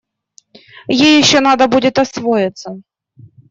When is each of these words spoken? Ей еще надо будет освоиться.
Ей 0.87 1.19
еще 1.19 1.41
надо 1.41 1.67
будет 1.67 1.99
освоиться. 1.99 2.81